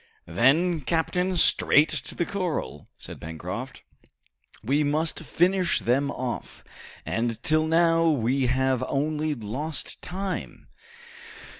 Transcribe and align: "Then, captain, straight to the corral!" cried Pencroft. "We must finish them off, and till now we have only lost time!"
"Then, 0.25 0.79
captain, 0.81 1.37
straight 1.37 1.89
to 1.89 2.15
the 2.15 2.25
corral!" 2.25 2.89
cried 3.05 3.21
Pencroft. 3.21 3.83
"We 4.63 4.83
must 4.83 5.19
finish 5.19 5.77
them 5.77 6.09
off, 6.09 6.63
and 7.05 7.39
till 7.43 7.67
now 7.67 8.09
we 8.09 8.47
have 8.47 8.81
only 8.87 9.35
lost 9.35 10.01
time!" 10.01 10.69